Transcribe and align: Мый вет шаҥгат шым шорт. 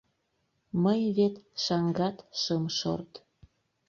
Мый 0.83 1.01
вет 1.17 1.35
шаҥгат 1.63 2.17
шым 2.41 2.63
шорт. 2.77 3.11